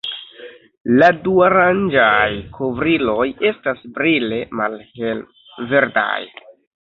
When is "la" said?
1.01-1.09